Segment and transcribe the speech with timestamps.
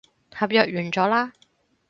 [0.33, 1.31] 合約完咗喇